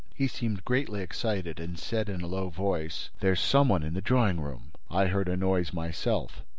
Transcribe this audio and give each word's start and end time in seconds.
He 0.15 0.27
seemed 0.27 0.65
greatly 0.65 1.03
excited 1.03 1.59
and 1.59 1.77
said, 1.77 2.09
in 2.09 2.21
a 2.21 2.27
low 2.27 2.49
voice: 2.49 3.11
'There's 3.19 3.39
some 3.39 3.69
one 3.69 3.83
in 3.83 3.93
the 3.93 4.01
drawing 4.01 4.39
room.' 4.41 4.71
I 4.89 5.05
heard 5.05 5.29
a 5.29 5.37
noise 5.37 5.73
myself. 5.73 6.41